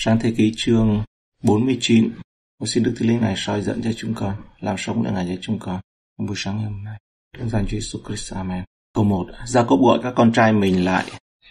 [0.00, 1.04] Sáng thế ký chương
[1.42, 2.10] 49
[2.60, 5.26] Con xin Đức Thánh Linh này soi dẫn cho chúng con, làm sống được ngày
[5.28, 5.80] cho chúng con.
[6.18, 6.98] Trong buổi sáng ngày hôm nay,
[7.38, 8.64] trong danh Chúa Jesus Christ, Amen.
[8.94, 9.26] Câu 1.
[9.46, 11.04] Jacob gọi các con trai mình lại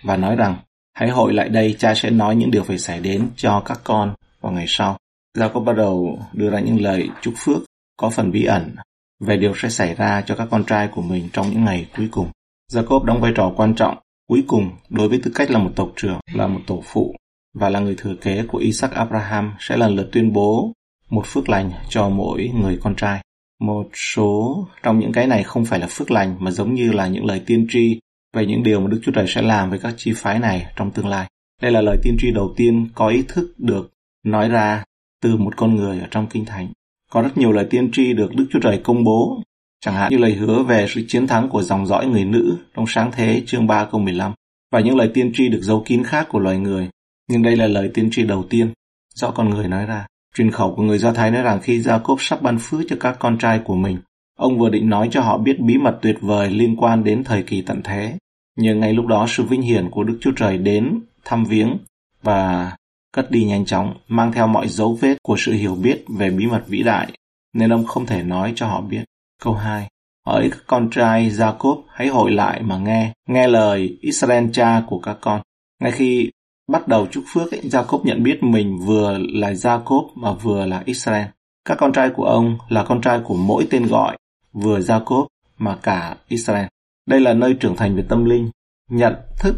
[0.03, 0.57] và nói rằng,
[0.93, 4.15] hãy hội lại đây, cha sẽ nói những điều phải xảy đến cho các con
[4.41, 4.97] vào ngày sau.
[5.37, 7.57] Jacob bắt đầu đưa ra những lời chúc phước
[7.97, 8.75] có phần bí ẩn
[9.19, 12.07] về điều sẽ xảy ra cho các con trai của mình trong những ngày cuối
[12.11, 12.31] cùng.
[12.71, 15.91] Jacob đóng vai trò quan trọng cuối cùng đối với tư cách là một tộc
[15.95, 17.15] trưởng, là một tổ phụ
[17.59, 20.73] và là người thừa kế của Isaac Abraham sẽ lần lượt tuyên bố
[21.09, 23.21] một phước lành cho mỗi người con trai.
[23.61, 27.07] Một số trong những cái này không phải là phước lành mà giống như là
[27.07, 27.99] những lời tiên tri
[28.33, 30.91] về những điều mà Đức Chúa Trời sẽ làm với các chi phái này trong
[30.91, 31.27] tương lai.
[31.61, 34.83] Đây là lời tiên tri đầu tiên có ý thức được nói ra
[35.21, 36.67] từ một con người ở trong Kinh Thánh.
[37.11, 39.41] Có rất nhiều lời tiên tri được Đức Chúa Trời công bố,
[39.81, 42.85] chẳng hạn như lời hứa về sự chiến thắng của dòng dõi người nữ trong
[42.87, 44.33] sáng thế chương 3 câu 15
[44.71, 46.89] và những lời tiên tri được giấu kín khác của loài người
[47.27, 48.73] nhưng đây là lời tiên tri đầu tiên
[49.15, 50.07] do con người nói ra.
[50.35, 53.15] Truyền khẩu của người Do Thái nói rằng khi Jacob sắp ban phước cho các
[53.19, 53.97] con trai của mình,
[54.37, 57.43] ông vừa định nói cho họ biết bí mật tuyệt vời liên quan đến thời
[57.43, 58.17] kỳ tận thế.
[58.55, 61.77] Nhưng ngay lúc đó sự vinh hiển của Đức Chúa Trời đến thăm viếng
[62.23, 62.75] và
[63.13, 66.47] cất đi nhanh chóng, mang theo mọi dấu vết của sự hiểu biết về bí
[66.47, 67.11] mật vĩ đại,
[67.53, 69.03] nên ông không thể nói cho họ biết.
[69.43, 69.87] Câu 2.
[70.27, 74.99] Hỡi các con trai Jacob hãy hội lại mà nghe, nghe lời Israel cha của
[74.99, 75.41] các con.
[75.81, 76.31] Ngay khi
[76.71, 80.83] Bắt đầu chúc phước, ấy, Jacob nhận biết mình vừa là Jacob mà vừa là
[80.85, 81.25] Israel.
[81.65, 84.17] Các con trai của ông là con trai của mỗi tên gọi,
[84.53, 85.25] vừa Jacob
[85.57, 86.65] mà cả Israel.
[87.07, 88.51] Đây là nơi trưởng thành về tâm linh,
[88.89, 89.55] nhận thức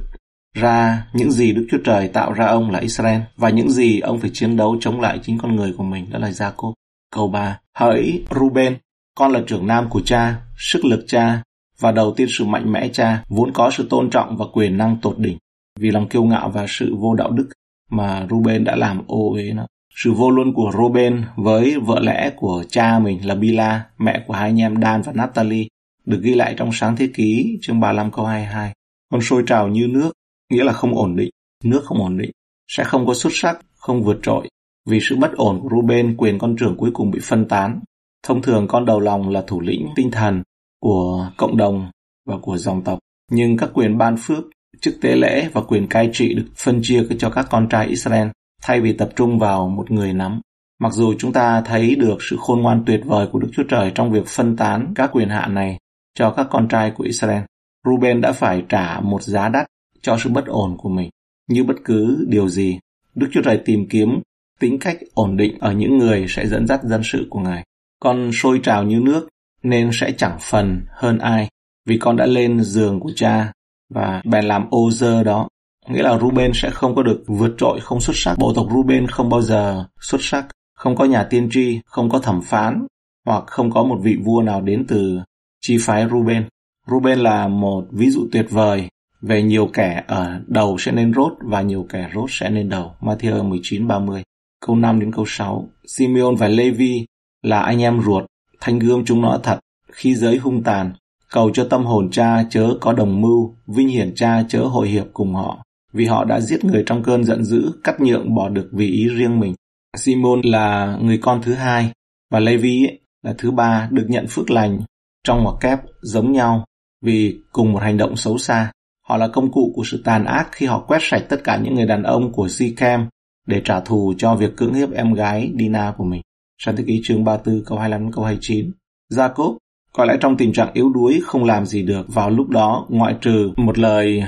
[0.53, 4.19] ra những gì Đức Chúa Trời tạo ra ông là Israel và những gì ông
[4.19, 6.73] phải chiến đấu chống lại chính con người của mình đó là Jacob.
[7.11, 7.59] Câu 3.
[7.75, 8.77] Hỡi Ruben,
[9.15, 11.43] con là trưởng nam của cha, sức lực cha
[11.79, 14.97] và đầu tiên sự mạnh mẽ cha, vốn có sự tôn trọng và quyền năng
[15.01, 15.37] tột đỉnh
[15.79, 17.49] vì lòng kiêu ngạo và sự vô đạo đức
[17.91, 19.67] mà Ruben đã làm ô uế nó.
[19.95, 24.33] Sự vô luân của Ruben với vợ lẽ của cha mình là Bila, mẹ của
[24.33, 25.67] hai anh em Dan và Natalie,
[26.05, 28.73] được ghi lại trong sáng thế ký chương 35 câu 22.
[29.11, 30.11] Con sôi trào như nước,
[30.49, 31.29] nghĩa là không ổn định,
[31.63, 32.31] nước không ổn định,
[32.67, 34.49] sẽ không có xuất sắc, không vượt trội.
[34.89, 37.79] Vì sự bất ổn của Ruben, quyền con trưởng cuối cùng bị phân tán.
[38.23, 40.43] Thông thường con đầu lòng là thủ lĩnh tinh thần
[40.79, 41.91] của cộng đồng
[42.25, 42.99] và của dòng tộc.
[43.31, 44.43] Nhưng các quyền ban phước
[44.81, 48.27] chức tế lễ và quyền cai trị được phân chia cho các con trai Israel
[48.61, 50.41] thay vì tập trung vào một người nắm.
[50.79, 53.91] Mặc dù chúng ta thấy được sự khôn ngoan tuyệt vời của Đức Chúa Trời
[53.95, 55.77] trong việc phân tán các quyền hạn này
[56.15, 57.43] cho các con trai của Israel,
[57.85, 59.65] Ruben đã phải trả một giá đắt
[60.01, 61.09] cho sự bất ổn của mình.
[61.47, 62.79] Như bất cứ điều gì,
[63.15, 64.19] Đức Chúa Trời tìm kiếm
[64.59, 67.63] tính cách ổn định ở những người sẽ dẫn dắt dân sự của Ngài.
[67.99, 69.27] Con sôi trào như nước
[69.63, 71.49] nên sẽ chẳng phần hơn ai
[71.85, 73.51] vì con đã lên giường của cha
[73.89, 75.47] và bèn làm ô dơ đó.
[75.87, 78.35] Nghĩa là Ruben sẽ không có được vượt trội, không xuất sắc.
[78.37, 82.19] Bộ tộc Ruben không bao giờ xuất sắc, không có nhà tiên tri, không có
[82.19, 82.87] thẩm phán,
[83.25, 85.19] hoặc không có một vị vua nào đến từ
[85.61, 86.47] chi phái Ruben.
[86.87, 88.89] Ruben là một ví dụ tuyệt vời
[89.21, 92.91] về nhiều kẻ ở đầu sẽ nên rốt và nhiều kẻ rốt sẽ nên đầu.
[93.01, 94.23] Matthew 19:30.
[94.65, 95.69] Câu 5 đến câu 6.
[95.87, 97.05] Simeon và Levi
[97.41, 98.25] là anh em ruột,
[98.59, 99.59] thanh gươm chúng nó thật,
[99.91, 100.93] khi giới hung tàn,
[101.31, 105.05] cầu cho tâm hồn cha chớ có đồng mưu, vinh hiển cha chớ hội hiệp
[105.13, 105.63] cùng họ,
[105.93, 109.07] vì họ đã giết người trong cơn giận dữ, cắt nhượng bỏ được vì ý
[109.07, 109.53] riêng mình.
[109.97, 111.91] Simon là người con thứ hai,
[112.31, 112.87] và Levi
[113.23, 114.79] là thứ ba được nhận phước lành
[115.23, 116.65] trong một kép giống nhau
[117.01, 118.71] vì cùng một hành động xấu xa.
[119.07, 121.75] Họ là công cụ của sự tàn ác khi họ quét sạch tất cả những
[121.75, 123.07] người đàn ông của Sichem
[123.47, 126.21] để trả thù cho việc cưỡng hiếp em gái Dina của mình.
[126.57, 128.71] Sáng thế ký chương 34 câu 25 câu 29.
[129.11, 129.57] Jacob
[129.93, 133.15] có lẽ trong tình trạng yếu đuối không làm gì được vào lúc đó ngoại
[133.21, 134.23] trừ một lời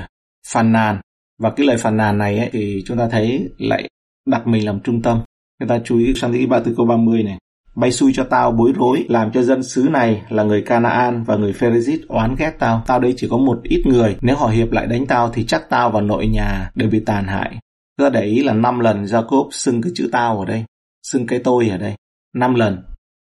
[0.48, 1.00] phàn nàn.
[1.38, 3.88] Và cái lời phàn nàn này ấy, thì chúng ta thấy lại
[4.26, 5.20] đặt mình làm trung tâm.
[5.60, 7.38] Người ta chú ý sang thứ 34 câu 30 này.
[7.74, 11.36] Bay xui cho tao bối rối, làm cho dân xứ này là người Canaan và
[11.36, 12.82] người Pherezit oán ghét tao.
[12.86, 15.70] Tao đây chỉ có một ít người, nếu họ hiệp lại đánh tao thì chắc
[15.70, 17.58] tao và nội nhà đều bị tàn hại.
[17.98, 20.64] ta để ý là 5 lần Jacob xưng cái chữ tao ở đây,
[21.02, 21.94] xưng cái tôi ở đây.
[22.34, 22.82] 5 lần.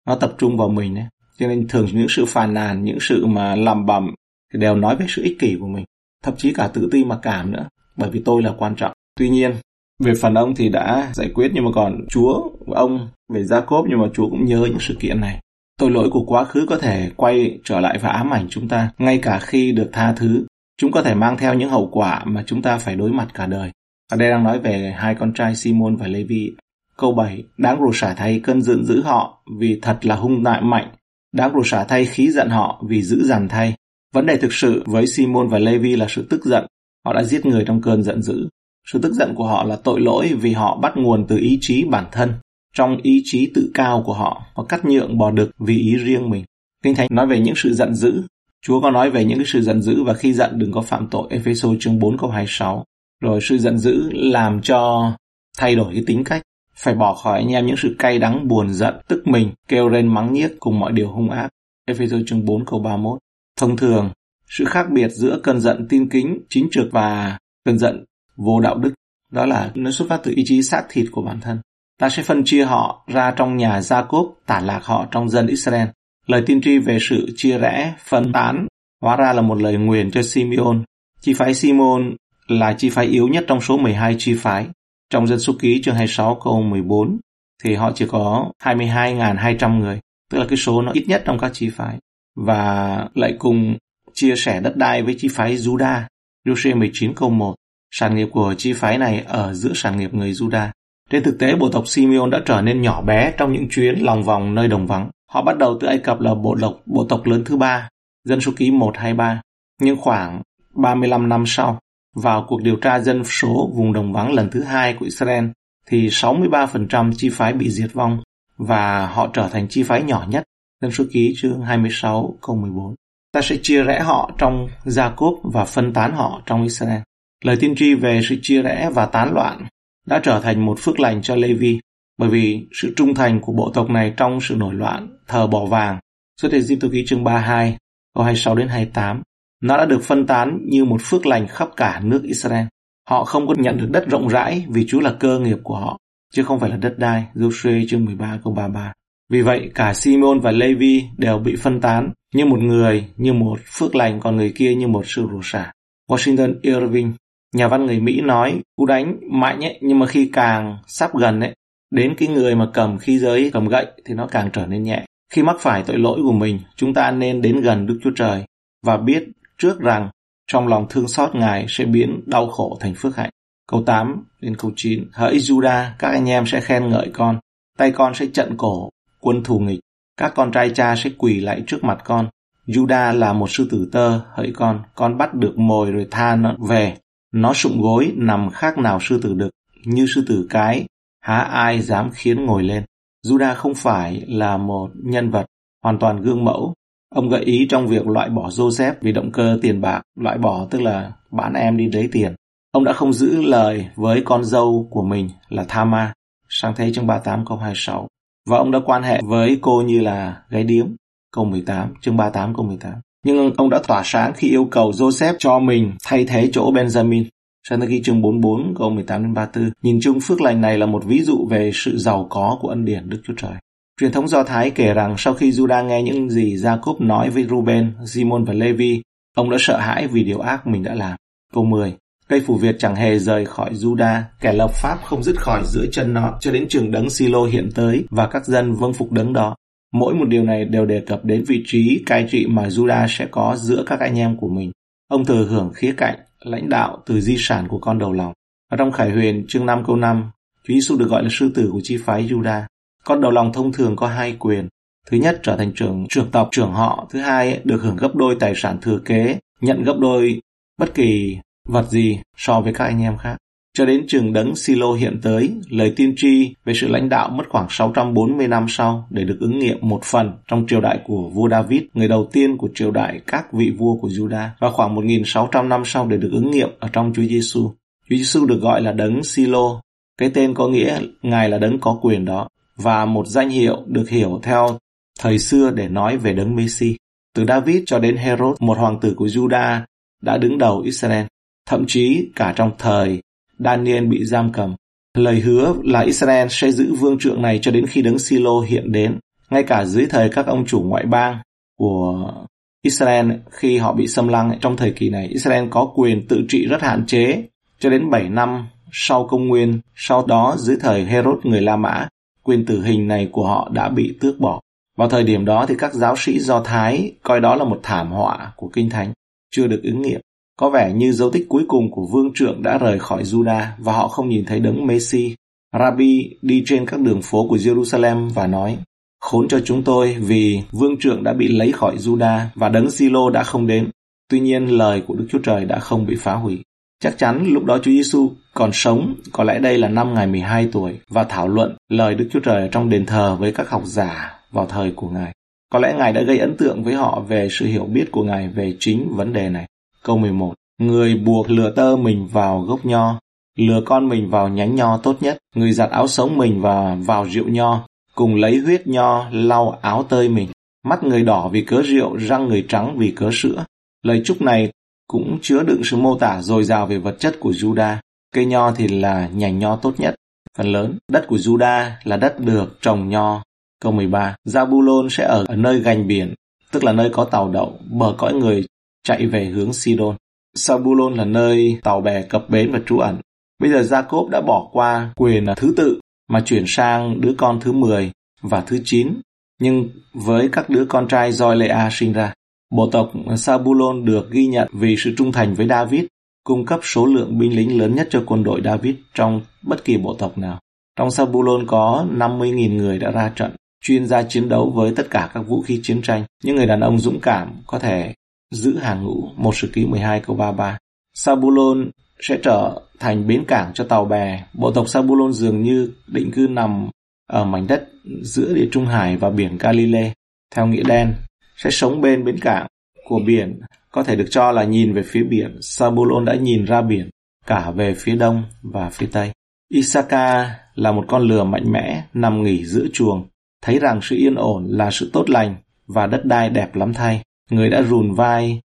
[0.07, 1.05] Nó tập trung vào mình đấy.
[1.39, 4.15] Cho nên thường những sự phàn nàn, những sự mà làm bầm
[4.53, 5.85] thì đều nói về sự ích kỷ của mình.
[6.23, 7.67] Thậm chí cả tự ti mặc cảm nữa.
[7.97, 8.93] Bởi vì tôi là quan trọng.
[9.19, 9.55] Tuy nhiên,
[9.99, 13.99] về phần ông thì đã giải quyết nhưng mà còn Chúa ông về Jacob nhưng
[13.99, 15.39] mà Chúa cũng nhớ những sự kiện này.
[15.79, 18.91] Tội lỗi của quá khứ có thể quay trở lại và ám ảnh chúng ta.
[18.97, 20.45] Ngay cả khi được tha thứ,
[20.77, 23.45] chúng có thể mang theo những hậu quả mà chúng ta phải đối mặt cả
[23.45, 23.71] đời.
[24.11, 26.51] Ở đây đang nói về hai con trai Simon và Levi.
[26.97, 27.43] Câu 7.
[27.57, 30.91] Đáng rủa xả thay cơn giận dữ họ vì thật là hung nại mạnh
[31.35, 33.75] đã rủa xả thay khí giận họ vì giữ dằn thay.
[34.13, 36.65] Vấn đề thực sự với Simon và Levi là sự tức giận.
[37.05, 38.47] Họ đã giết người trong cơn giận dữ.
[38.91, 41.83] Sự tức giận của họ là tội lỗi vì họ bắt nguồn từ ý chí
[41.83, 42.33] bản thân.
[42.73, 46.29] Trong ý chí tự cao của họ, họ cắt nhượng bỏ được vì ý riêng
[46.29, 46.43] mình.
[46.83, 48.23] Kinh Thánh nói về những sự giận dữ.
[48.65, 51.07] Chúa có nói về những cái sự giận dữ và khi giận đừng có phạm
[51.11, 51.27] tội.
[51.29, 52.83] Ephesos chương 4 câu 26.
[53.21, 55.11] Rồi sự giận dữ làm cho
[55.57, 56.41] thay đổi cái tính cách.
[56.77, 60.13] Phải bỏ khỏi anh em những sự cay đắng buồn giận, tức mình, kêu lên
[60.13, 61.49] mắng nhiếc cùng mọi điều hung ác.
[61.85, 63.19] Ephesos chương 4 câu 31.
[63.57, 64.09] Thông thường,
[64.49, 68.05] sự khác biệt giữa cơn giận tin kính, chính trực và cơn giận
[68.37, 68.93] vô đạo đức
[69.31, 71.59] đó là nó xuất phát từ ý chí xác thịt của bản thân.
[71.99, 75.47] Ta sẽ phân chia họ ra trong nhà Gia Cốp, tản lạc họ trong dân
[75.47, 75.87] Israel.
[76.27, 78.67] Lời tiên tri về sự chia rẽ, phân tán,
[79.01, 80.83] hóa ra là một lời nguyền cho Simeon.
[81.21, 82.15] Chi phái Simon
[82.47, 84.67] là chi phái yếu nhất trong số 12 chi phái.
[85.09, 87.19] Trong dân số ký chương 26 câu 14
[87.63, 89.99] thì họ chỉ có 22.200 người,
[90.31, 91.97] tức là cái số nó ít nhất trong các chi phái.
[92.35, 93.77] Và lại cùng
[94.13, 96.01] chia sẻ đất đai với chi phái Juda,
[96.47, 97.55] Joshua 19 câu 1.
[97.91, 100.69] Sản nghiệp của chi phái này ở giữa sản nghiệp người Juda.
[101.09, 104.23] Trên thực tế, bộ tộc Simeon đã trở nên nhỏ bé trong những chuyến lòng
[104.23, 105.09] vòng nơi đồng vắng.
[105.31, 107.89] Họ bắt đầu từ Ai Cập là bộ tộc bộ tộc lớn thứ ba,
[108.23, 109.41] dân số ký 123.
[109.81, 110.41] Nhưng khoảng
[110.75, 111.79] 35 năm sau,
[112.15, 115.45] vào cuộc điều tra dân số vùng đồng vắng lần thứ hai của Israel,
[115.87, 118.19] thì 63% chi phái bị diệt vong
[118.57, 120.43] và họ trở thành chi phái nhỏ nhất.
[120.81, 122.95] Dân số ký chương 26 câu 14.
[123.31, 127.01] Ta sẽ chia rẽ họ trong Gia Cốp và phân tán họ trong Israel.
[127.43, 129.65] Lời tiên tri về sự chia rẽ và tán loạn
[130.07, 131.79] đã trở thành một phước lành cho Levi
[132.17, 135.65] bởi vì sự trung thành của bộ tộc này trong sự nổi loạn thờ bỏ
[135.65, 135.99] vàng
[136.41, 137.77] xuất hiện Di ký chương 32
[138.15, 139.21] câu 26 đến 28
[139.65, 142.65] nó đã được phân tán như một phước lành khắp cả nước Israel.
[143.09, 145.97] Họ không có nhận được đất rộng rãi vì Chúa là cơ nghiệp của họ,
[146.33, 147.25] chứ không phải là đất đai.
[147.35, 148.93] Joshua chương 13 câu 33.
[149.29, 153.59] Vì vậy, cả Simon và Levi đều bị phân tán như một người, như một
[153.65, 155.71] phước lành, còn người kia như một sự rủa xả.
[156.09, 157.13] Washington Irving
[157.55, 161.39] nhà văn người Mỹ nói cú đánh mạnh ấy nhưng mà khi càng sắp gần
[161.39, 161.55] ấy
[161.91, 165.05] đến cái người mà cầm khí giới cầm gậy thì nó càng trở nên nhẹ.
[165.33, 168.45] Khi mắc phải tội lỗi của mình, chúng ta nên đến gần Đức Chúa Trời
[168.85, 169.23] và biết
[169.57, 170.09] trước rằng
[170.47, 173.29] trong lòng thương xót Ngài sẽ biến đau khổ thành phước hạnh.
[173.67, 177.39] Câu 8 đến câu 9 Hỡi Juda, các anh em sẽ khen ngợi con,
[177.77, 179.79] tay con sẽ trận cổ, quân thù nghịch,
[180.17, 182.29] các con trai cha sẽ quỳ lại trước mặt con.
[182.67, 186.55] Juda là một sư tử tơ, hỡi con, con bắt được mồi rồi tha nó
[186.69, 186.97] về,
[187.33, 189.49] nó sụng gối nằm khác nào sư tử đực,
[189.85, 190.85] như sư tử cái,
[191.21, 192.85] há ai dám khiến ngồi lên.
[193.27, 195.45] Judah không phải là một nhân vật
[195.83, 196.73] hoàn toàn gương mẫu.
[197.15, 200.67] Ông gợi ý trong việc loại bỏ Joseph vì động cơ tiền bạc, loại bỏ
[200.69, 202.35] tức là bán em đi lấy tiền.
[202.71, 206.13] Ông đã không giữ lời với con dâu của mình là Thama,
[206.49, 208.07] sang thế chương 38 câu 26.
[208.49, 210.87] Và ông đã quan hệ với cô như là gái điếm,
[211.31, 212.93] câu 18, chương 38 câu 18
[213.25, 217.23] nhưng ông đã tỏa sáng khi yêu cầu Joseph cho mình thay thế chỗ Benjamin.
[217.69, 219.71] Sang ghi chương 44 câu 18 đến 34.
[219.81, 222.85] Nhìn chung phước lành này là một ví dụ về sự giàu có của ân
[222.85, 223.53] điển Đức Chúa Trời.
[223.99, 227.45] Truyền thống Do Thái kể rằng sau khi Judah nghe những gì Jacob nói với
[227.49, 229.01] Ruben, Simon và Levi,
[229.35, 231.17] ông đã sợ hãi vì điều ác mình đã làm.
[231.53, 231.95] Câu 10.
[232.27, 235.85] Cây phủ Việt chẳng hề rời khỏi Judah, kẻ lập pháp không dứt khỏi giữa
[235.91, 239.33] chân nó cho đến trường đấng Silo hiện tới và các dân vâng phục đấng
[239.33, 239.55] đó.
[239.93, 243.27] Mỗi một điều này đều đề cập đến vị trí cai trị mà Judah sẽ
[243.31, 244.71] có giữa các anh em của mình.
[245.07, 248.33] Ông thừa hưởng khía cạnh, lãnh đạo từ di sản của con đầu lòng.
[248.71, 250.31] Ở trong Khải Huyền chương 5 câu 5,
[250.67, 252.61] Chúa Giêsu được gọi là sư tử của chi phái Judah.
[253.05, 254.67] Con đầu lòng thông thường có hai quyền.
[255.09, 258.35] Thứ nhất trở thành trưởng trưởng tộc trưởng họ, thứ hai được hưởng gấp đôi
[258.39, 260.41] tài sản thừa kế, nhận gấp đôi
[260.79, 263.37] bất kỳ vật gì so với các anh em khác.
[263.77, 267.43] Cho đến trường đấng Silo hiện tới, lời tiên tri về sự lãnh đạo mất
[267.49, 271.49] khoảng 640 năm sau để được ứng nghiệm một phần trong triều đại của vua
[271.49, 275.67] David, người đầu tiên của triều đại các vị vua của Judah, và khoảng 1.600
[275.67, 277.71] năm sau để được ứng nghiệm ở trong Chúa Giêsu.
[278.09, 279.81] Chúa Giêsu được gọi là đấng Silo,
[280.17, 284.09] cái tên có nghĩa Ngài là đấng có quyền đó, và một danh hiệu được
[284.09, 284.77] hiểu theo
[285.19, 286.95] thời xưa để nói về đấng Messi.
[287.35, 289.81] Từ David cho đến Herod, một hoàng tử của Judah
[290.21, 291.25] đã đứng đầu Israel.
[291.65, 293.21] Thậm chí cả trong thời
[293.59, 294.75] Daniel bị giam cầm.
[295.17, 298.91] Lời hứa là Israel sẽ giữ vương trượng này cho đến khi đấng Silo hiện
[298.91, 299.19] đến.
[299.49, 301.37] Ngay cả dưới thời các ông chủ ngoại bang
[301.77, 302.33] của
[302.81, 306.67] Israel khi họ bị xâm lăng trong thời kỳ này, Israel có quyền tự trị
[306.67, 307.43] rất hạn chế
[307.79, 312.07] cho đến 7 năm sau công nguyên, sau đó dưới thời Herod người La Mã,
[312.45, 314.61] quyền tử hình này của họ đã bị tước bỏ.
[314.97, 318.11] Vào thời điểm đó thì các giáo sĩ Do Thái coi đó là một thảm
[318.11, 319.13] họa của Kinh Thánh,
[319.51, 320.21] chưa được ứng nghiệm.
[320.59, 323.93] Có vẻ như dấu tích cuối cùng của vương trượng đã rời khỏi Juda và
[323.93, 325.35] họ không nhìn thấy đấng Messi.
[325.79, 328.77] Rabbi đi trên các đường phố của Jerusalem và nói,
[329.25, 333.29] Khốn cho chúng tôi vì vương trượng đã bị lấy khỏi Juda và đấng Silo
[333.29, 333.89] đã không đến.
[334.29, 336.63] Tuy nhiên lời của Đức Chúa Trời đã không bị phá hủy.
[337.05, 340.69] Chắc chắn lúc đó Chúa Giêsu còn sống, có lẽ đây là năm ngày 12
[340.71, 343.81] tuổi và thảo luận lời Đức Chúa Trời ở trong đền thờ với các học
[343.85, 345.33] giả vào thời của Ngài.
[345.71, 348.47] Có lẽ Ngài đã gây ấn tượng với họ về sự hiểu biết của Ngài
[348.47, 349.65] về chính vấn đề này.
[350.03, 353.19] Câu 11 Người buộc lừa tơ mình vào gốc nho,
[353.57, 357.23] lừa con mình vào nhánh nho tốt nhất, người giặt áo sống mình và vào
[357.23, 360.47] rượu nho, cùng lấy huyết nho lau áo tơi mình.
[360.85, 363.65] Mắt người đỏ vì cớ rượu, răng người trắng vì cớ sữa.
[364.03, 364.71] Lời chúc này
[365.07, 367.95] cũng chứa đựng sự mô tả dồi dào về vật chất của Juda.
[368.33, 370.15] Cây nho thì là nhành nho tốt nhất.
[370.57, 373.43] Phần lớn, đất của Juda là đất được trồng nho.
[373.81, 374.35] Câu 13.
[374.47, 376.33] Zabulon sẽ ở, ở nơi gành biển,
[376.71, 378.65] tức là nơi có tàu đậu, bờ cõi người
[379.03, 380.15] chạy về hướng Sidon.
[380.55, 383.17] Sabulon là nơi tàu bè cập bến và trú ẩn.
[383.59, 387.71] Bây giờ Jacob đã bỏ qua quyền thứ tự mà chuyển sang đứa con thứ
[387.71, 389.21] 10 và thứ 9,
[389.61, 392.33] nhưng với các đứa con trai do Lea sinh ra.
[392.71, 396.05] Bộ tộc Sabulon được ghi nhận vì sự trung thành với David,
[396.43, 399.97] cung cấp số lượng binh lính lớn nhất cho quân đội David trong bất kỳ
[399.97, 400.59] bộ tộc nào.
[400.95, 405.29] Trong Sabulon có 50.000 người đã ra trận, chuyên gia chiến đấu với tất cả
[405.33, 406.23] các vũ khí chiến tranh.
[406.43, 408.13] Những người đàn ông dũng cảm có thể
[408.51, 410.77] giữ hàng ngũ, một sự ký 12 câu 33.
[411.13, 414.43] Sabulon sẽ trở thành bến cảng cho tàu bè.
[414.53, 416.89] Bộ tộc Sabulon dường như định cư nằm
[417.27, 417.89] ở mảnh đất
[418.21, 420.13] giữa địa Trung Hải và biển Galilee.
[420.55, 421.13] Theo nghĩa đen,
[421.55, 422.67] sẽ sống bên bến cảng
[423.07, 423.59] của biển,
[423.91, 425.57] có thể được cho là nhìn về phía biển.
[425.61, 427.09] Sabulon đã nhìn ra biển,
[427.45, 429.31] cả về phía đông và phía tây.
[429.69, 433.27] Isaka là một con lừa mạnh mẽ nằm nghỉ giữa chuồng,
[433.61, 435.55] thấy rằng sự yên ổn là sự tốt lành
[435.87, 437.21] và đất đai đẹp lắm thay.
[437.49, 438.61] Người đã rùn vai,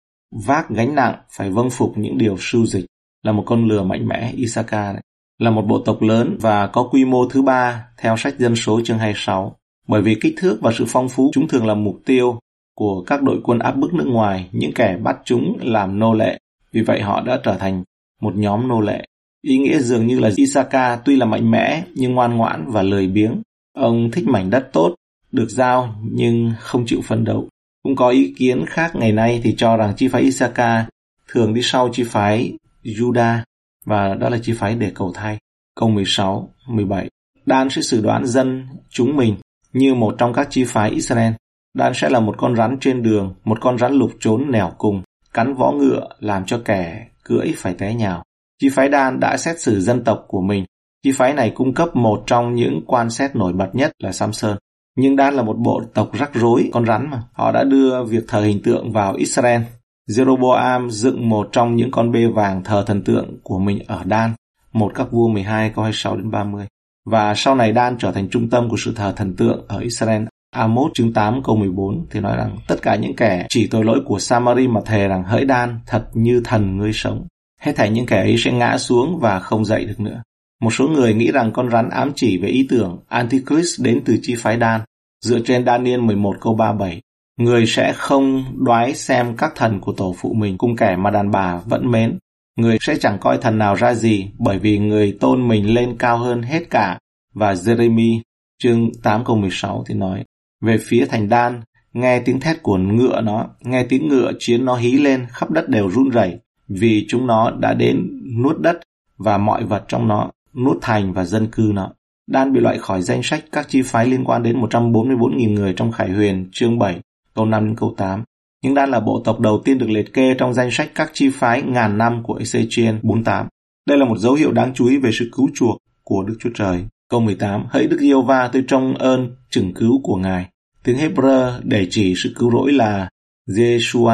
[0.45, 2.85] vác gánh nặng, phải vâng phục những điều sưu dịch,
[3.23, 5.01] là một con lừa mạnh mẽ Isaka đấy.
[5.39, 8.81] Là một bộ tộc lớn và có quy mô thứ ba theo sách dân số
[8.83, 9.55] chương 26.
[9.87, 12.39] Bởi vì kích thước và sự phong phú, chúng thường là mục tiêu
[12.79, 16.37] của các đội quân áp bức nước ngoài, những kẻ bắt chúng làm nô lệ.
[16.71, 17.83] Vì vậy họ đã trở thành
[18.21, 19.05] một nhóm nô lệ.
[19.41, 23.07] Ý nghĩa dường như là Isaka tuy là mạnh mẽ nhưng ngoan ngoãn và lười
[23.07, 23.41] biếng.
[23.73, 24.95] Ông thích mảnh đất tốt,
[25.31, 27.47] được giao nhưng không chịu phấn đấu.
[27.83, 30.85] Cũng có ý kiến khác ngày nay thì cho rằng chi phái Isaka
[31.27, 33.37] thường đi sau chi phái Juda
[33.85, 35.37] và đó là chi phái để cầu thay.
[35.75, 37.09] Câu 16, 17
[37.45, 39.35] Dan sẽ xử đoán dân chúng mình
[39.73, 41.33] như một trong các chi phái Israel.
[41.77, 45.01] Dan sẽ là một con rắn trên đường, một con rắn lục trốn nẻo cùng,
[45.33, 48.23] cắn võ ngựa làm cho kẻ cưỡi phải té nhào.
[48.61, 50.65] Chi phái Dan đã xét xử dân tộc của mình.
[51.03, 54.57] Chi phái này cung cấp một trong những quan xét nổi bật nhất là Samson.
[54.97, 57.23] Nhưng Dan là một bộ tộc rắc rối, con rắn mà.
[57.33, 59.61] Họ đã đưa việc thờ hình tượng vào Israel.
[60.09, 64.33] Jeroboam dựng một trong những con bê vàng thờ thần tượng của mình ở Dan,
[64.73, 66.67] một các vua 12 câu 26 đến 30.
[67.05, 70.23] Và sau này Dan trở thành trung tâm của sự thờ thần tượng ở Israel.
[70.51, 73.99] Amos chương 8 câu 14 thì nói rằng tất cả những kẻ chỉ tội lỗi
[74.05, 77.27] của Samari mà thề rằng hỡi Dan thật như thần ngươi sống.
[77.61, 80.21] Hết thảy những kẻ ấy sẽ ngã xuống và không dậy được nữa.
[80.61, 84.17] Một số người nghĩ rằng con rắn ám chỉ về ý tưởng Antichrist đến từ
[84.21, 84.81] chi phái Dan.
[85.25, 87.01] Dựa trên Daniel 11 câu 37,
[87.37, 91.31] người sẽ không đoái xem các thần của tổ phụ mình cùng kẻ mà đàn
[91.31, 92.17] bà vẫn mến.
[92.57, 96.17] Người sẽ chẳng coi thần nào ra gì bởi vì người tôn mình lên cao
[96.17, 96.99] hơn hết cả.
[97.33, 98.21] Và Jeremy
[98.63, 100.23] chương 8 câu 16 thì nói,
[100.61, 101.61] về phía thành đan,
[101.93, 105.69] nghe tiếng thét của ngựa nó, nghe tiếng ngựa chiến nó hí lên, khắp đất
[105.69, 106.39] đều run rẩy
[106.69, 108.79] vì chúng nó đã đến nuốt đất
[109.17, 111.91] và mọi vật trong nó, nuốt thành và dân cư nó.
[112.27, 115.91] Đan bị loại khỏi danh sách các chi phái liên quan đến 144.000 người trong
[115.91, 116.99] Khải Huyền, chương 7,
[117.35, 118.23] câu 5 đến câu 8.
[118.63, 121.29] Nhưng Đan là bộ tộc đầu tiên được liệt kê trong danh sách các chi
[121.33, 123.47] phái ngàn năm của Ezechiel 48.
[123.87, 126.49] Đây là một dấu hiệu đáng chú ý về sự cứu chuộc của Đức Chúa
[126.55, 126.85] Trời.
[127.09, 127.65] Câu 18.
[127.69, 130.49] Hỡi Đức Yêu Va tôi trông ơn chừng cứu của Ngài.
[130.83, 133.09] Tiếng Hebrew để chỉ sự cứu rỗi là
[133.57, 134.13] yeshua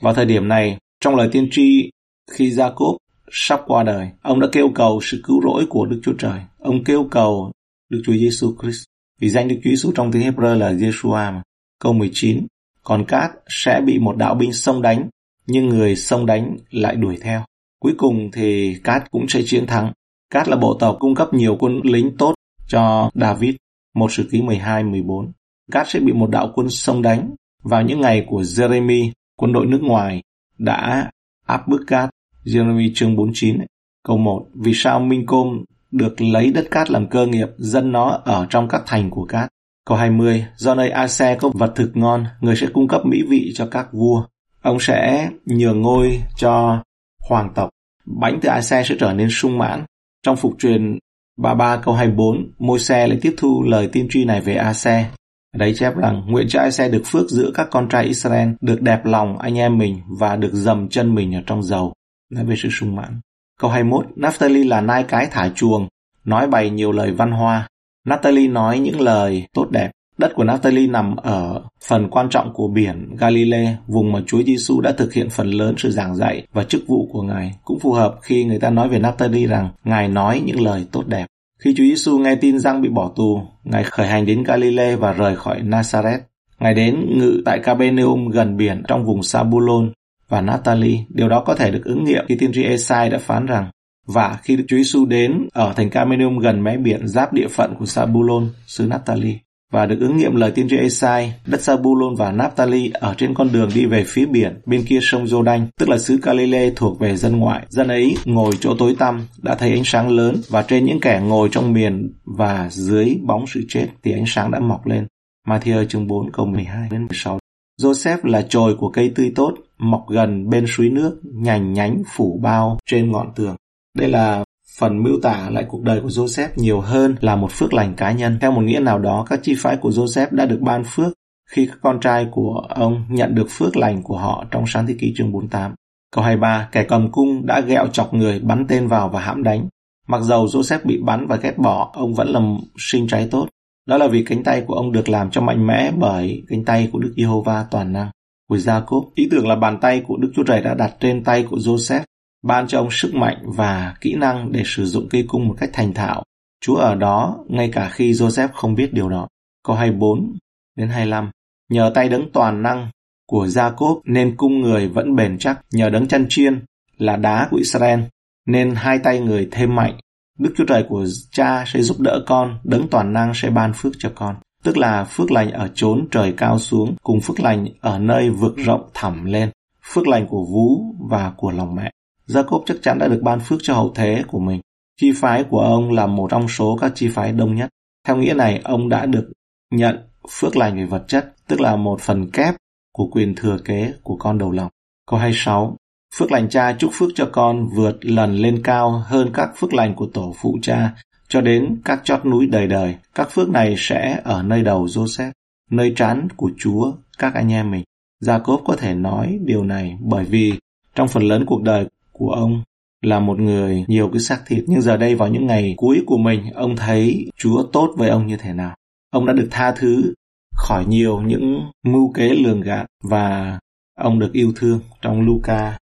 [0.00, 1.90] Vào thời điểm này, trong lời tiên tri
[2.30, 2.96] khi Jacob
[3.30, 6.40] sắp qua đời, ông đã kêu cầu sự cứu rỗi của Đức Chúa Trời.
[6.58, 7.52] Ông kêu cầu
[7.90, 8.84] Đức Chúa Giêsu Christ.
[9.20, 11.42] Vì danh Đức Chúa Giêsu trong tiếng Hebrew là Yeshua mà.
[11.80, 12.46] Câu 19.
[12.82, 15.08] Còn Cát sẽ bị một đạo binh xông đánh,
[15.46, 17.44] nhưng người xông đánh lại đuổi theo.
[17.80, 19.92] Cuối cùng thì Cát cũng sẽ chiến thắng.
[20.30, 22.34] Cát là bộ tộc cung cấp nhiều quân lính tốt
[22.68, 23.54] cho David.
[23.94, 25.30] Một sử ký 12-14.
[25.72, 27.34] Cát sẽ bị một đạo quân sông đánh.
[27.62, 30.22] Vào những ngày của Jeremy, quân đội nước ngoài
[30.58, 31.10] đã
[31.46, 32.10] áp bức Cát.
[32.44, 33.58] Jeremy chương 49,
[34.02, 34.46] câu 1.
[34.54, 38.68] Vì sao Minh Côm được lấy đất cát làm cơ nghiệp, dân nó ở trong
[38.68, 39.48] các thành của cát.
[39.86, 43.52] Câu 20, do nơi Ase có vật thực ngon, người sẽ cung cấp mỹ vị
[43.54, 44.24] cho các vua.
[44.62, 46.82] Ông sẽ nhường ngôi cho
[47.28, 47.70] hoàng tộc.
[48.06, 49.84] Bánh từ Ase sẽ trở nên sung mãn.
[50.24, 50.98] Trong phục truyền
[51.36, 55.10] 33 câu 24, môi xe lại tiếp thu lời tiên tri này về a xe
[55.54, 59.04] đấy chép rằng, nguyện cho xe được phước giữa các con trai Israel, được đẹp
[59.04, 61.92] lòng anh em mình và được dầm chân mình ở trong dầu.
[62.30, 63.20] Nói về sự sung mãn.
[63.60, 65.88] Câu 21, Naphtali là nai cái thả chuồng,
[66.24, 67.68] nói bày nhiều lời văn hoa.
[68.06, 69.90] Naphtali nói những lời tốt đẹp.
[70.18, 74.80] Đất của Naphtali nằm ở phần quan trọng của biển Galilee, vùng mà Chúa Giêsu
[74.80, 77.54] đã thực hiện phần lớn sự giảng dạy và chức vụ của Ngài.
[77.64, 81.06] Cũng phù hợp khi người ta nói về Naphtali rằng Ngài nói những lời tốt
[81.06, 81.26] đẹp.
[81.58, 85.12] Khi Chúa Giêsu nghe tin rằng bị bỏ tù, Ngài khởi hành đến Galilee và
[85.12, 86.18] rời khỏi Nazareth.
[86.60, 89.92] Ngài đến ngự tại Capernaum gần biển trong vùng Sabulon
[90.28, 90.98] và Naphtali.
[91.08, 93.70] Điều đó có thể được ứng nghiệm khi tiên tri Esai đã phán rằng
[94.06, 97.74] và khi Đức Chúa Giêsu đến ở thành Capernaum gần mé biển giáp địa phận
[97.78, 99.38] của Sabulon, xứ Naphtali
[99.74, 103.52] và được ứng nghiệm lời tiên tri Esai, đất Zabulon và Naphtali ở trên con
[103.52, 107.16] đường đi về phía biển bên kia sông Jordan, tức là xứ Galilee thuộc về
[107.16, 107.66] dân ngoại.
[107.68, 111.20] Dân ấy ngồi chỗ tối tăm đã thấy ánh sáng lớn và trên những kẻ
[111.24, 115.06] ngồi trong miền và dưới bóng sự chết thì ánh sáng đã mọc lên.
[115.48, 117.38] Matthew chương 4 câu 12 đến 16.
[117.82, 122.40] Joseph là chồi của cây tươi tốt, mọc gần bên suối nước, nhành nhánh phủ
[122.42, 123.56] bao trên ngọn tường.
[123.98, 124.44] Đây là
[124.78, 128.12] phần miêu tả lại cuộc đời của Joseph nhiều hơn là một phước lành cá
[128.12, 128.38] nhân.
[128.40, 131.12] Theo một nghĩa nào đó, các chi phái của Joseph đã được ban phước
[131.50, 134.94] khi các con trai của ông nhận được phước lành của họ trong sáng thế
[134.98, 135.74] kỷ chương 48.
[136.12, 139.68] Câu 23, kẻ cầm cung đã ghẹo chọc người, bắn tên vào và hãm đánh.
[140.08, 142.40] Mặc dầu Joseph bị bắn và ghét bỏ, ông vẫn là
[142.78, 143.48] sinh trái tốt.
[143.86, 146.88] Đó là vì cánh tay của ông được làm cho mạnh mẽ bởi cánh tay
[146.92, 148.10] của Đức Giê-hô-va toàn năng.
[148.48, 151.46] Của Gia-cốp, ý tưởng là bàn tay của Đức Chúa Trời đã đặt trên tay
[151.50, 152.00] của Joseph
[152.44, 155.70] ban cho ông sức mạnh và kỹ năng để sử dụng cây cung một cách
[155.72, 156.22] thành thạo.
[156.60, 159.28] Chúa ở đó ngay cả khi Joseph không biết điều đó.
[159.66, 160.36] Câu 24
[160.76, 161.30] đến 25.
[161.70, 162.90] Nhờ tay đấng toàn năng
[163.26, 166.64] của Jacob nên cung người vẫn bền chắc, nhờ đấng chăn chiên
[166.98, 168.00] là đá của Israel
[168.46, 169.98] nên hai tay người thêm mạnh.
[170.38, 173.92] Đức Chúa Trời của cha sẽ giúp đỡ con, đấng toàn năng sẽ ban phước
[173.98, 174.36] cho con.
[174.62, 178.56] Tức là phước lành ở chốn trời cao xuống cùng phước lành ở nơi vực
[178.56, 179.50] rộng thẳm lên,
[179.82, 181.90] phước lành của vú và của lòng mẹ.
[182.28, 184.60] Jacob chắc chắn đã được ban phước cho hậu thế của mình.
[185.00, 187.70] Chi phái của ông là một trong số các chi phái đông nhất.
[188.06, 189.32] Theo nghĩa này, ông đã được
[189.70, 189.96] nhận
[190.30, 192.54] phước lành về vật chất, tức là một phần kép
[192.92, 194.68] của quyền thừa kế của con đầu lòng.
[195.06, 195.76] Câu 26.
[196.14, 199.94] Phước lành cha chúc phước cho con vượt lần lên cao hơn các phước lành
[199.94, 200.94] của tổ phụ cha
[201.28, 202.96] cho đến các chót núi đời đời.
[203.14, 205.32] Các phước này sẽ ở nơi đầu Joseph,
[205.70, 207.84] nơi trán của Chúa, các anh em mình.
[208.22, 210.52] Jacob có thể nói điều này bởi vì
[210.94, 212.62] trong phần lớn cuộc đời của ông
[213.02, 216.18] là một người nhiều cái xác thịt nhưng giờ đây vào những ngày cuối của
[216.18, 218.74] mình ông thấy Chúa tốt với ông như thế nào.
[219.10, 220.14] Ông đã được tha thứ
[220.56, 223.58] khỏi nhiều những mưu kế lường gạt và
[223.98, 225.78] ông được yêu thương trong Luca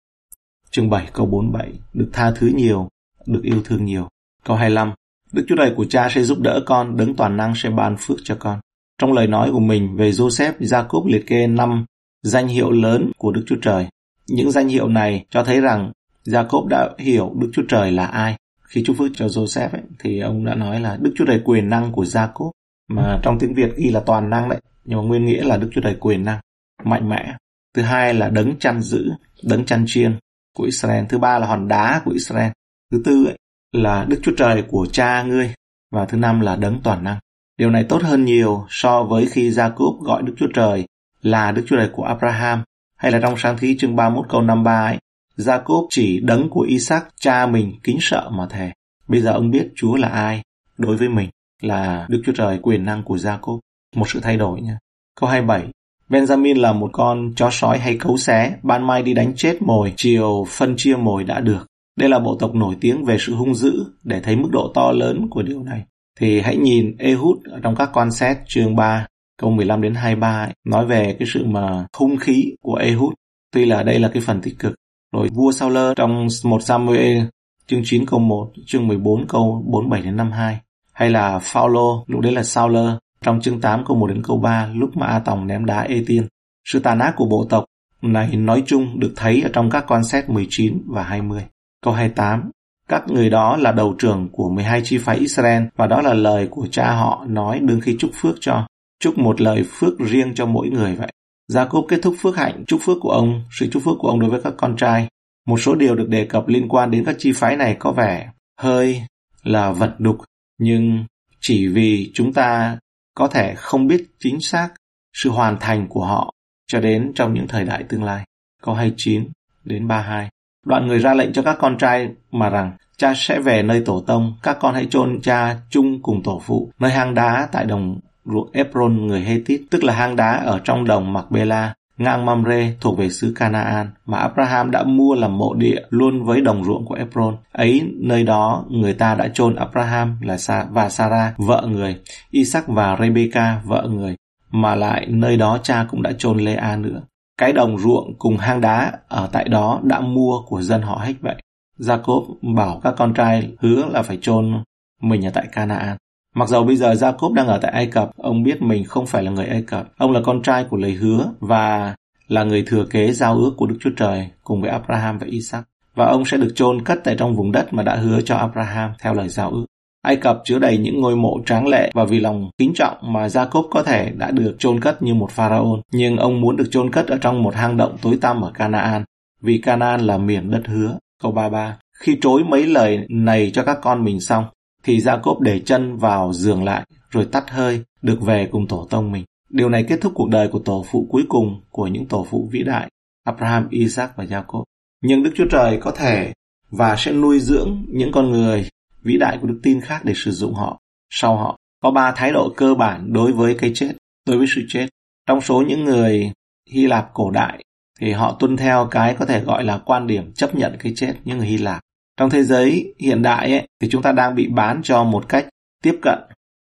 [0.71, 2.89] chương 7 câu 47 được tha thứ nhiều,
[3.27, 4.09] được yêu thương nhiều.
[4.45, 4.93] Câu 25
[5.33, 8.19] Đức Chúa Trời của cha sẽ giúp đỡ con, đấng toàn năng sẽ ban phước
[8.25, 8.61] cho con.
[8.99, 11.85] Trong lời nói của mình về Joseph, Jacob liệt kê năm
[12.23, 13.87] danh hiệu lớn của Đức Chúa Trời.
[14.29, 15.93] Những danh hiệu này cho thấy rằng
[16.25, 18.37] Jacob đã hiểu Đức Chúa Trời là ai.
[18.63, 21.69] Khi chúc phước cho Joseph ấy, thì ông đã nói là Đức Chúa Trời quyền
[21.69, 22.51] năng của Jacob.
[22.89, 24.61] Mà trong tiếng Việt ghi là toàn năng đấy.
[24.85, 26.41] Nhưng mà nguyên nghĩa là Đức Chúa Trời quyền năng,
[26.85, 27.37] mạnh mẽ.
[27.75, 29.11] Thứ hai là đấng chăn giữ,
[29.43, 30.19] đấng chăn chiên
[30.57, 31.05] của Israel.
[31.09, 32.51] Thứ ba là hòn đá của Israel.
[32.93, 33.39] Thứ tư ấy,
[33.73, 35.55] là Đức Chúa Trời của cha ngươi.
[35.93, 37.19] Và thứ năm là đấng toàn năng.
[37.59, 40.87] Điều này tốt hơn nhiều so với khi Jacob gọi Đức Chúa Trời
[41.23, 42.63] là Đức Chúa Trời của Abraham
[42.97, 44.99] hay là trong sáng thí chương 31 câu 53 ấy,
[45.41, 48.73] Jacob chỉ đấng của Isaac cha mình kính sợ mà thề.
[49.09, 50.43] Bây giờ ông biết Chúa là ai
[50.79, 51.31] đối với mình
[51.63, 53.59] là Đức Chúa Trời quyền năng của Jacob.
[53.97, 54.79] Một sự thay đổi nha.
[55.21, 55.69] Câu 27.
[56.09, 59.93] Benjamin là một con chó sói hay cấu xé, ban mai đi đánh chết mồi,
[59.97, 61.67] chiều phân chia mồi đã được.
[61.97, 64.93] Đây là bộ tộc nổi tiếng về sự hung dữ, để thấy mức độ to
[64.93, 65.85] lớn của điều này.
[66.19, 69.07] Thì hãy nhìn Ehud trong các quan xét chương 3,
[69.41, 73.13] câu 15 đến 23, ấy, nói về cái sự mà hung khí của Ehud.
[73.53, 74.75] Tuy là đây là cái phần tích cực,
[75.13, 77.23] rồi vua Sauler trong 1 Samuel
[77.67, 80.61] chương 9 câu 1, chương 14 câu 47 đến 52.
[80.93, 82.89] Hay là Phaolô, lúc đấy là Sauler,
[83.23, 86.05] trong chương 8 câu 1 đến câu 3, lúc mà A Tòng ném đá Ê
[86.07, 86.27] Tiên.
[86.65, 87.65] Sự tàn ác của bộ tộc
[88.03, 91.45] này nói chung được thấy ở trong các quan xét 19 và 20.
[91.83, 92.51] Câu 28.
[92.89, 96.49] Các người đó là đầu trưởng của 12 chi phái Israel và đó là lời
[96.51, 98.67] của cha họ nói đương khi chúc phước cho.
[99.01, 101.13] Chúc một lời phước riêng cho mỗi người vậy.
[101.51, 104.31] Jacob kết thúc phước hạnh, chúc phước của ông, sự chúc phước của ông đối
[104.31, 105.09] với các con trai.
[105.47, 108.31] Một số điều được đề cập liên quan đến các chi phái này có vẻ
[108.61, 109.03] hơi
[109.43, 110.19] là vật đục,
[110.59, 111.05] nhưng
[111.41, 112.79] chỉ vì chúng ta
[113.15, 114.69] có thể không biết chính xác
[115.15, 116.35] sự hoàn thành của họ
[116.67, 118.25] cho đến trong những thời đại tương lai.
[118.63, 119.29] Câu 29
[119.65, 120.29] đến 32.
[120.67, 124.05] Đoạn người ra lệnh cho các con trai mà rằng cha sẽ về nơi tổ
[124.07, 128.01] tông, các con hãy chôn cha chung cùng tổ phụ, nơi hang đá tại đồng
[128.25, 132.99] ruộng Ebron người Hethit, tức là hang đá ở trong đồng Macbela, ngang Mamre thuộc
[132.99, 136.95] về xứ Canaan mà Abraham đã mua làm mộ địa luôn với đồng ruộng của
[136.95, 137.37] Ebron.
[137.53, 141.97] Ấy nơi đó người ta đã chôn Abraham là Sa và Sarah vợ người,
[142.31, 144.17] Isaac và Rebecca vợ người,
[144.51, 147.03] mà lại nơi đó cha cũng đã chôn Lea nữa.
[147.39, 151.15] Cái đồng ruộng cùng hang đá ở tại đó đã mua của dân họ hết
[151.21, 151.37] vậy.
[151.79, 154.63] Jacob bảo các con trai hứa là phải chôn
[155.01, 155.97] mình ở tại Canaan.
[156.35, 159.23] Mặc dầu bây giờ Jacob đang ở tại Ai Cập, ông biết mình không phải
[159.23, 159.89] là người Ai Cập.
[159.97, 161.95] Ông là con trai của lời hứa và
[162.29, 165.65] là người thừa kế giao ước của Đức Chúa Trời cùng với Abraham và Isaac.
[165.95, 168.93] Và ông sẽ được chôn cất tại trong vùng đất mà đã hứa cho Abraham
[169.03, 169.65] theo lời giao ước.
[170.03, 173.27] Ai Cập chứa đầy những ngôi mộ tráng lệ và vì lòng kính trọng mà
[173.27, 176.91] Jacob có thể đã được chôn cất như một pharaoh, nhưng ông muốn được chôn
[176.91, 179.05] cất ở trong một hang động tối tăm ở Canaan,
[179.43, 180.99] vì Canaan là miền đất hứa.
[181.23, 184.45] Câu 33 Khi trối mấy lời này cho các con mình xong,
[184.83, 189.13] thì Jacob để chân vào giường lại, rồi tắt hơi, được về cùng tổ tông
[189.13, 189.25] mình.
[189.51, 192.49] Điều này kết thúc cuộc đời của tổ phụ cuối cùng của những tổ phụ
[192.53, 192.91] vĩ đại,
[193.25, 194.65] Abraham, Isaac và Jacob.
[195.03, 196.33] Nhưng Đức Chúa Trời có thể
[196.71, 198.69] và sẽ nuôi dưỡng những con người
[199.03, 200.79] vĩ đại của đức tin khác để sử dụng họ.
[201.11, 203.93] Sau họ, có ba thái độ cơ bản đối với cái chết,
[204.27, 204.87] đối với sự chết.
[205.27, 206.33] Trong số những người
[206.71, 207.65] Hy Lạp cổ đại
[208.01, 211.15] thì họ tuân theo cái có thể gọi là quan điểm chấp nhận cái chết
[211.25, 211.81] những người Hy Lạp.
[212.21, 215.49] Trong thế giới hiện đại ấy, thì chúng ta đang bị bán cho một cách
[215.83, 216.19] tiếp cận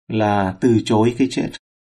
[0.08, 1.50] là từ chối cái chết.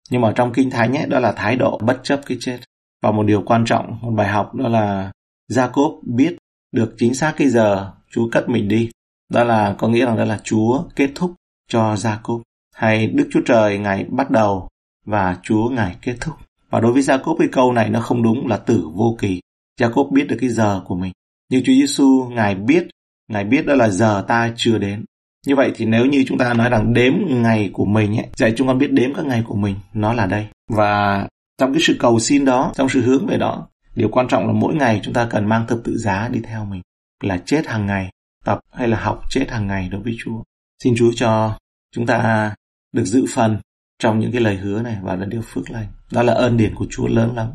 [0.09, 2.59] Nhưng mà trong Kinh Thánh ấy, đó là thái độ bất chấp cái chết.
[3.01, 5.11] Và một điều quan trọng, một bài học đó là
[5.51, 6.37] Jacob biết
[6.71, 8.89] được chính xác cái giờ Chúa cất mình đi.
[9.29, 11.31] Đó là có nghĩa rằng đó là Chúa kết thúc
[11.67, 12.41] cho Jacob.
[12.75, 14.67] Hay Đức Chúa Trời Ngài bắt đầu
[15.05, 16.35] và Chúa Ngài kết thúc.
[16.69, 19.41] Và đối với Jacob cái câu này nó không đúng là tử vô kỳ.
[19.79, 21.11] Jacob biết được cái giờ của mình.
[21.49, 22.87] Nhưng Chúa Giêsu Ngài biết,
[23.29, 25.05] Ngài biết đó là giờ ta chưa đến.
[25.47, 28.53] Như vậy thì nếu như chúng ta nói rằng đếm ngày của mình ấy, dạy
[28.57, 30.47] chúng con biết đếm các ngày của mình, nó là đây.
[30.69, 34.47] Và trong cái sự cầu xin đó, trong sự hướng về đó, điều quan trọng
[34.47, 36.81] là mỗi ngày chúng ta cần mang thập tự giá đi theo mình,
[37.23, 38.09] là chết hàng ngày,
[38.45, 40.43] tập hay là học chết hàng ngày đối với Chúa.
[40.83, 41.57] Xin Chúa cho
[41.95, 42.55] chúng ta
[42.93, 43.57] được giữ phần
[43.99, 45.87] trong những cái lời hứa này và là điều phước lành.
[46.11, 47.47] Đó là ơn điển của Chúa lớn lắm.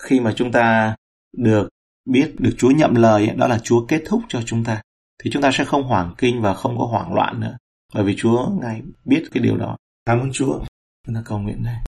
[0.00, 0.96] Khi mà chúng ta
[1.36, 1.68] được
[2.10, 4.82] biết được Chúa nhậm lời, đó là Chúa kết thúc cho chúng ta
[5.22, 7.56] thì chúng ta sẽ không hoảng kinh và không có hoảng loạn nữa.
[7.94, 9.76] Bởi vì Chúa Ngài biết cái điều đó.
[10.06, 10.60] Cảm ơn Chúa.
[11.06, 11.76] Chúng ta cầu nguyện đây.